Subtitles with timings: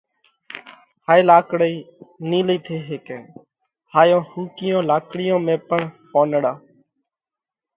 [1.07, 1.75] هائي لاڪڙئِي
[2.29, 3.19] نِيلئِي ٿي هيڪئه۔
[3.93, 5.79] هائيون ۿُوڪِيون لاڪڙِيون ۾ پڻ
[6.11, 6.53] پونَڙا